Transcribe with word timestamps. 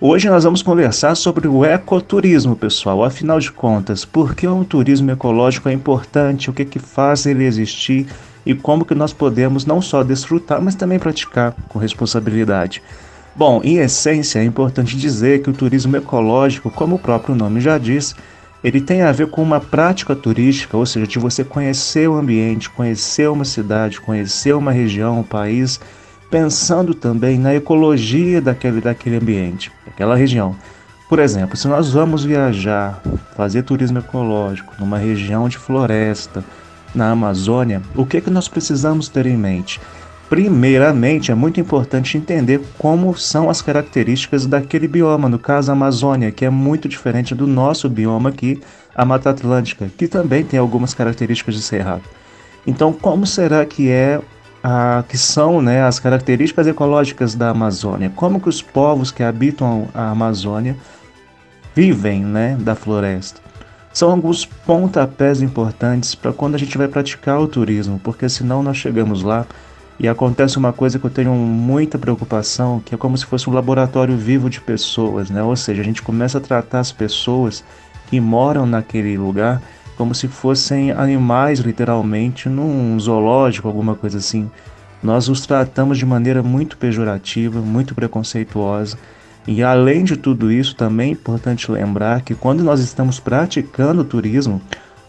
Hoje 0.00 0.28
nós 0.28 0.42
vamos 0.42 0.60
conversar 0.60 1.14
sobre 1.14 1.46
o 1.46 1.64
ecoturismo, 1.64 2.56
pessoal. 2.56 3.04
Afinal 3.04 3.38
de 3.38 3.52
contas, 3.52 4.04
por 4.04 4.34
que 4.34 4.46
um 4.46 4.64
turismo 4.64 5.12
ecológico 5.12 5.68
é 5.68 5.72
importante, 5.72 6.50
o 6.50 6.52
que, 6.52 6.64
que 6.64 6.80
faz 6.80 7.26
ele 7.26 7.44
existir 7.44 8.08
e 8.44 8.54
como 8.54 8.84
que 8.84 8.94
nós 8.94 9.12
podemos 9.12 9.64
não 9.64 9.80
só 9.80 10.02
desfrutar, 10.02 10.60
mas 10.60 10.74
também 10.74 10.98
praticar 10.98 11.54
com 11.68 11.78
responsabilidade. 11.78 12.82
Bom, 13.36 13.60
em 13.62 13.78
essência, 13.78 14.40
é 14.40 14.44
importante 14.44 14.96
dizer 14.96 15.42
que 15.42 15.50
o 15.50 15.54
turismo 15.54 15.96
ecológico, 15.96 16.70
como 16.70 16.96
o 16.96 16.98
próprio 16.98 17.36
nome 17.36 17.60
já 17.60 17.78
diz, 17.78 18.16
ele 18.64 18.80
tem 18.80 19.02
a 19.02 19.12
ver 19.12 19.28
com 19.28 19.42
uma 19.42 19.60
prática 19.60 20.14
turística, 20.16 20.76
ou 20.76 20.84
seja, 20.84 21.06
de 21.06 21.20
você 21.20 21.44
conhecer 21.44 22.08
o 22.08 22.16
ambiente, 22.16 22.68
conhecer 22.68 23.30
uma 23.30 23.44
cidade, 23.44 24.00
conhecer 24.00 24.54
uma 24.54 24.72
região, 24.72 25.20
um 25.20 25.24
país, 25.24 25.80
pensando 26.34 26.94
também 26.94 27.38
na 27.38 27.54
ecologia 27.54 28.40
daquele, 28.40 28.80
daquele 28.80 29.16
ambiente, 29.16 29.70
daquela 29.94 30.16
região. 30.16 30.56
Por 31.08 31.20
exemplo, 31.20 31.56
se 31.56 31.68
nós 31.68 31.92
vamos 31.92 32.24
viajar, 32.24 33.00
fazer 33.36 33.62
turismo 33.62 33.98
ecológico 33.98 34.74
numa 34.78 34.98
região 34.98 35.48
de 35.48 35.56
floresta, 35.56 36.44
na 36.94 37.10
Amazônia, 37.10 37.82
o 37.94 38.04
que, 38.04 38.20
que 38.20 38.30
nós 38.30 38.48
precisamos 38.48 39.08
ter 39.08 39.26
em 39.26 39.36
mente? 39.36 39.80
Primeiramente, 40.28 41.30
é 41.30 41.34
muito 41.34 41.60
importante 41.60 42.16
entender 42.16 42.60
como 42.78 43.16
são 43.16 43.50
as 43.50 43.60
características 43.60 44.46
daquele 44.46 44.88
bioma, 44.88 45.28
no 45.28 45.38
caso 45.38 45.70
a 45.70 45.74
Amazônia, 45.74 46.32
que 46.32 46.44
é 46.44 46.50
muito 46.50 46.88
diferente 46.88 47.34
do 47.34 47.46
nosso 47.46 47.88
bioma 47.88 48.30
aqui, 48.30 48.60
a 48.94 49.04
Mata 49.04 49.30
Atlântica, 49.30 49.90
que 49.96 50.08
também 50.08 50.44
tem 50.44 50.58
algumas 50.58 50.94
características 50.94 51.54
de 51.54 51.62
cerrado. 51.62 52.02
Então, 52.66 52.92
como 52.92 53.26
será 53.26 53.64
que 53.66 53.90
é 53.90 54.20
a, 54.66 55.04
que 55.06 55.18
são 55.18 55.60
né, 55.60 55.82
as 55.84 55.98
características 55.98 56.66
ecológicas 56.66 57.34
da 57.34 57.50
Amazônia, 57.50 58.10
como 58.16 58.40
que 58.40 58.48
os 58.48 58.62
povos 58.62 59.10
que 59.10 59.22
habitam 59.22 59.88
a 59.92 60.08
Amazônia 60.08 60.74
vivem 61.74 62.24
né, 62.24 62.56
da 62.58 62.74
floresta. 62.74 63.42
São 63.92 64.10
alguns 64.10 64.46
pontapés 64.46 65.42
importantes 65.42 66.14
para 66.14 66.32
quando 66.32 66.54
a 66.54 66.58
gente 66.58 66.78
vai 66.78 66.88
praticar 66.88 67.38
o 67.38 67.46
turismo, 67.46 68.00
porque 68.02 68.26
senão 68.26 68.62
nós 68.62 68.78
chegamos 68.78 69.22
lá 69.22 69.46
e 70.00 70.08
acontece 70.08 70.56
uma 70.56 70.72
coisa 70.72 70.98
que 70.98 71.04
eu 71.04 71.10
tenho 71.10 71.32
muita 71.34 71.98
preocupação, 71.98 72.80
que 72.80 72.94
é 72.94 72.98
como 72.98 73.18
se 73.18 73.26
fosse 73.26 73.48
um 73.50 73.52
laboratório 73.52 74.16
vivo 74.16 74.48
de 74.48 74.62
pessoas, 74.62 75.28
né? 75.28 75.42
Ou 75.42 75.54
seja, 75.54 75.82
a 75.82 75.84
gente 75.84 76.02
começa 76.02 76.38
a 76.38 76.40
tratar 76.40 76.80
as 76.80 76.90
pessoas 76.90 77.62
que 78.08 78.18
moram 78.18 78.66
naquele 78.66 79.16
lugar 79.16 79.62
como 79.96 80.14
se 80.14 80.28
fossem 80.28 80.90
animais, 80.90 81.60
literalmente, 81.60 82.48
num 82.48 82.98
zoológico, 82.98 83.68
alguma 83.68 83.94
coisa 83.94 84.18
assim. 84.18 84.50
Nós 85.02 85.28
os 85.28 85.46
tratamos 85.46 85.98
de 85.98 86.06
maneira 86.06 86.42
muito 86.42 86.76
pejorativa, 86.76 87.60
muito 87.60 87.94
preconceituosa. 87.94 88.96
E 89.46 89.62
além 89.62 90.04
de 90.04 90.16
tudo 90.16 90.50
isso, 90.50 90.74
também 90.74 91.10
é 91.10 91.12
importante 91.12 91.70
lembrar 91.70 92.22
que 92.22 92.34
quando 92.34 92.64
nós 92.64 92.80
estamos 92.80 93.20
praticando 93.20 94.02
turismo, 94.02 94.60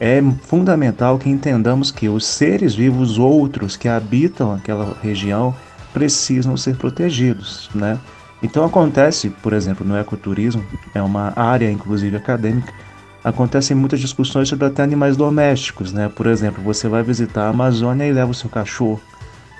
é 0.00 0.20
fundamental 0.42 1.18
que 1.18 1.30
entendamos 1.30 1.90
que 1.90 2.08
os 2.08 2.26
seres 2.26 2.74
vivos 2.74 3.18
outros 3.18 3.76
que 3.76 3.88
habitam 3.88 4.52
aquela 4.52 4.96
região 5.02 5.54
precisam 5.92 6.56
ser 6.56 6.76
protegidos, 6.76 7.70
né? 7.74 7.98
Então 8.42 8.64
acontece, 8.64 9.30
por 9.30 9.54
exemplo, 9.54 9.86
no 9.86 9.96
ecoturismo, 9.96 10.62
é 10.94 11.00
uma 11.00 11.32
área 11.34 11.70
inclusive 11.70 12.16
acadêmica, 12.16 12.72
acontecem 13.26 13.76
muitas 13.76 13.98
discussões 13.98 14.48
sobre 14.48 14.66
até 14.66 14.84
animais 14.84 15.16
domésticos, 15.16 15.92
né? 15.92 16.08
Por 16.08 16.28
exemplo, 16.28 16.62
você 16.62 16.88
vai 16.88 17.02
visitar 17.02 17.46
a 17.46 17.48
Amazônia 17.48 18.06
e 18.06 18.12
leva 18.12 18.30
o 18.30 18.34
seu 18.34 18.48
cachorro. 18.48 19.00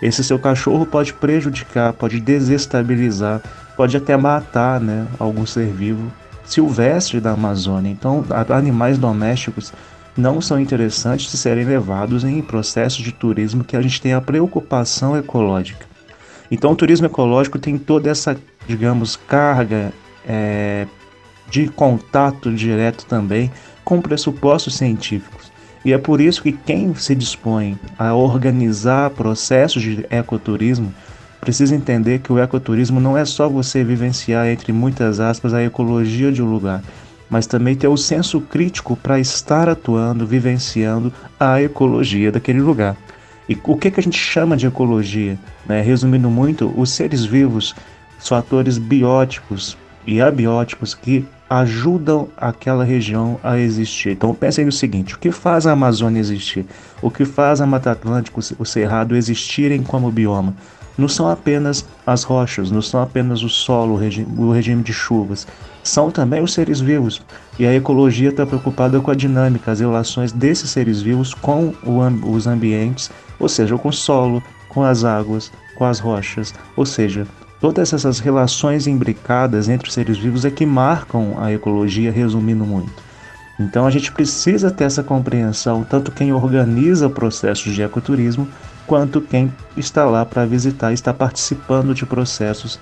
Esse 0.00 0.22
seu 0.22 0.38
cachorro 0.38 0.86
pode 0.86 1.12
prejudicar, 1.12 1.92
pode 1.92 2.20
desestabilizar, 2.20 3.42
pode 3.76 3.96
até 3.96 4.16
matar, 4.16 4.80
né, 4.80 5.08
algum 5.18 5.44
ser 5.44 5.66
vivo 5.66 6.12
silvestre 6.44 7.20
da 7.20 7.32
Amazônia. 7.32 7.90
Então, 7.90 8.24
animais 8.50 8.98
domésticos 8.98 9.72
não 10.16 10.40
são 10.40 10.60
interessantes 10.60 11.28
de 11.32 11.36
serem 11.36 11.64
levados 11.64 12.22
em 12.22 12.40
processos 12.40 13.02
de 13.02 13.10
turismo 13.10 13.64
que 13.64 13.76
a 13.76 13.82
gente 13.82 14.00
tem 14.00 14.12
a 14.12 14.20
preocupação 14.20 15.16
ecológica. 15.16 15.84
Então, 16.52 16.70
o 16.70 16.76
turismo 16.76 17.06
ecológico 17.06 17.58
tem 17.58 17.76
toda 17.76 18.08
essa, 18.08 18.36
digamos, 18.68 19.16
carga 19.16 19.92
é, 20.24 20.86
de 21.50 21.68
contato 21.68 22.52
direto 22.52 23.06
também 23.06 23.50
com 23.84 24.00
pressupostos 24.00 24.76
científicos. 24.76 25.52
E 25.84 25.92
é 25.92 25.98
por 25.98 26.20
isso 26.20 26.42
que 26.42 26.50
quem 26.50 26.94
se 26.96 27.14
dispõe 27.14 27.78
a 27.96 28.12
organizar 28.12 29.10
processos 29.10 29.82
de 29.82 30.04
ecoturismo 30.10 30.92
precisa 31.40 31.76
entender 31.76 32.18
que 32.18 32.32
o 32.32 32.40
ecoturismo 32.40 32.98
não 32.98 33.16
é 33.16 33.24
só 33.24 33.48
você 33.48 33.84
vivenciar, 33.84 34.48
entre 34.48 34.72
muitas 34.72 35.20
aspas, 35.20 35.54
a 35.54 35.62
ecologia 35.62 36.32
de 36.32 36.42
um 36.42 36.50
lugar, 36.50 36.82
mas 37.30 37.46
também 37.46 37.76
ter 37.76 37.86
o 37.86 37.96
senso 37.96 38.40
crítico 38.40 38.96
para 38.96 39.20
estar 39.20 39.68
atuando, 39.68 40.26
vivenciando 40.26 41.12
a 41.38 41.62
ecologia 41.62 42.32
daquele 42.32 42.60
lugar. 42.60 42.96
E 43.48 43.56
o 43.62 43.76
que, 43.76 43.92
que 43.92 44.00
a 44.00 44.02
gente 44.02 44.18
chama 44.18 44.56
de 44.56 44.66
ecologia? 44.66 45.38
Né? 45.64 45.80
Resumindo 45.82 46.28
muito, 46.28 46.72
os 46.76 46.90
seres 46.90 47.24
vivos, 47.24 47.76
os 48.18 48.26
fatores 48.26 48.76
bióticos 48.76 49.78
e 50.04 50.20
abióticos 50.20 50.94
que 50.94 51.24
ajudam 51.48 52.28
aquela 52.36 52.84
região 52.84 53.38
a 53.42 53.58
existir. 53.58 54.10
Então 54.10 54.34
pensem 54.34 54.64
no 54.64 54.72
seguinte: 54.72 55.14
o 55.14 55.18
que 55.18 55.30
faz 55.30 55.66
a 55.66 55.72
Amazônia 55.72 56.20
existir? 56.20 56.66
O 57.00 57.10
que 57.10 57.24
faz 57.24 57.60
a 57.60 57.66
Mata 57.66 57.92
Atlântica, 57.92 58.40
o 58.58 58.64
Cerrado 58.64 59.16
existirem 59.16 59.82
como 59.82 60.10
bioma? 60.10 60.54
Não 60.98 61.08
são 61.08 61.28
apenas 61.28 61.84
as 62.06 62.22
rochas, 62.22 62.70
não 62.70 62.80
são 62.80 63.02
apenas 63.02 63.42
o 63.42 63.50
solo, 63.50 63.94
o 63.94 63.96
regime, 63.98 64.26
o 64.38 64.50
regime 64.50 64.82
de 64.82 64.94
chuvas, 64.94 65.46
são 65.82 66.10
também 66.10 66.42
os 66.42 66.54
seres 66.54 66.80
vivos. 66.80 67.22
E 67.58 67.66
a 67.66 67.74
ecologia 67.74 68.30
está 68.30 68.46
preocupada 68.46 68.98
com 68.98 69.10
a 69.10 69.14
dinâmica, 69.14 69.70
as 69.70 69.80
relações 69.80 70.32
desses 70.32 70.70
seres 70.70 71.02
vivos 71.02 71.34
com 71.34 71.74
o, 71.84 72.30
os 72.30 72.46
ambientes, 72.46 73.10
ou 73.38 73.48
seja, 73.48 73.76
com 73.76 73.90
o 73.90 73.92
solo, 73.92 74.42
com 74.70 74.82
as 74.82 75.04
águas, 75.04 75.52
com 75.74 75.84
as 75.84 75.98
rochas, 75.98 76.54
ou 76.74 76.86
seja, 76.86 77.26
Todas 77.66 77.92
essas 77.92 78.20
relações 78.20 78.86
imbricadas 78.86 79.68
entre 79.68 79.88
os 79.88 79.94
seres 79.94 80.16
vivos 80.16 80.44
é 80.44 80.50
que 80.52 80.64
marcam 80.64 81.34
a 81.36 81.52
ecologia, 81.52 82.12
resumindo 82.12 82.64
muito. 82.64 82.92
Então 83.58 83.84
a 83.84 83.90
gente 83.90 84.12
precisa 84.12 84.70
ter 84.70 84.84
essa 84.84 85.02
compreensão, 85.02 85.82
tanto 85.82 86.12
quem 86.12 86.32
organiza 86.32 87.10
processos 87.10 87.74
de 87.74 87.82
ecoturismo, 87.82 88.46
quanto 88.86 89.20
quem 89.20 89.52
está 89.76 90.04
lá 90.04 90.24
para 90.24 90.46
visitar 90.46 90.92
está 90.92 91.12
participando 91.12 91.92
de 91.92 92.06
processos 92.06 92.78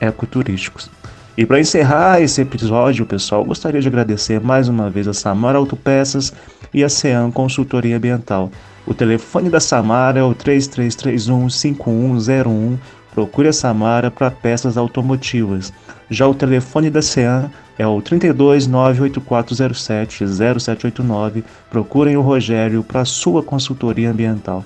ecoturísticos. 0.00 0.88
E 1.36 1.44
para 1.44 1.60
encerrar 1.60 2.22
esse 2.22 2.40
episódio, 2.40 3.04
pessoal, 3.04 3.44
gostaria 3.44 3.82
de 3.82 3.88
agradecer 3.88 4.40
mais 4.40 4.66
uma 4.66 4.88
vez 4.88 5.06
a 5.06 5.12
Samara 5.12 5.58
Autopeças 5.58 6.32
e 6.72 6.82
a 6.82 6.88
CEAM 6.88 7.30
Consultoria 7.30 7.98
Ambiental. 7.98 8.50
O 8.86 8.94
telefone 8.94 9.50
da 9.50 9.60
Samara 9.60 10.20
é 10.20 10.22
o 10.22 10.34
3331 10.34 11.50
5101 11.50 12.78
Procure 13.14 13.48
a 13.48 13.52
Samara 13.52 14.10
para 14.10 14.30
peças 14.30 14.76
automotivas. 14.76 15.72
Já 16.10 16.26
o 16.26 16.34
telefone 16.34 16.90
da 16.90 17.02
CEAM 17.02 17.50
é 17.78 17.86
o 17.86 18.00
32 18.00 18.66
98407 18.66 20.26
0789. 20.26 21.44
Procurem 21.70 22.16
o 22.16 22.22
Rogério 22.22 22.82
para 22.82 23.04
sua 23.04 23.42
consultoria 23.42 24.10
ambiental. 24.10 24.64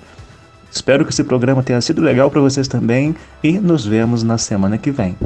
Espero 0.71 1.05
que 1.05 1.13
esse 1.13 1.25
programa 1.25 1.63
tenha 1.63 1.81
sido 1.81 2.03
legal 2.03 2.31
para 2.31 2.41
vocês 2.41 2.69
também 2.69 3.15
e 3.43 3.59
nos 3.59 3.87
vemos 3.87 4.23
na 4.23 4.39
semana 4.39 4.77
que 4.77 4.91
vem. 4.91 5.17